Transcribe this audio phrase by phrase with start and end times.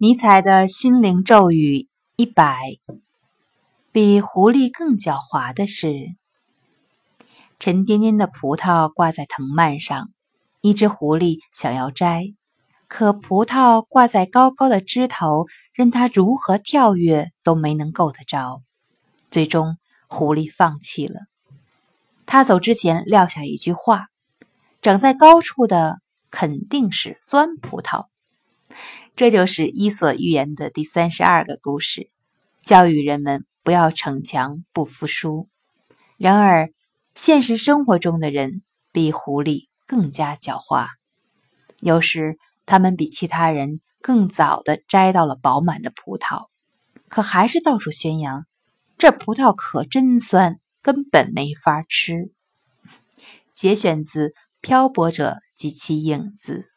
[0.00, 2.60] 尼采的心灵咒语一百。
[3.90, 6.14] 比狐狸更狡猾的是，
[7.58, 10.10] 沉甸甸的葡萄挂在藤蔓上，
[10.60, 12.26] 一只狐狸想要摘，
[12.86, 18.62] 可葡萄挂在高高的枝头，任它如何跳跃都没能够得着。
[19.32, 21.22] 最终，狐狸放弃了。
[22.24, 24.06] 他走之前撂下一句话
[24.80, 25.98] ：“长在高处的
[26.30, 28.06] 肯定是酸葡萄。”
[29.16, 32.10] 这就是《伊索寓言》的第三十二个故事，
[32.62, 35.48] 教育人们不要逞强不服输。
[36.16, 36.70] 然而，
[37.14, 38.62] 现实生活中的人
[38.92, 40.88] 比狐狸更加狡猾，
[41.80, 46.46] 有时他们比其他人更早的摘到了饱满的葡萄，
[47.08, 48.46] 可还是到处宣扬
[48.98, 52.30] ：“这葡萄可真酸，根本没法吃。
[53.52, 54.28] ”节选自
[54.60, 56.68] 《漂泊者及其影子》。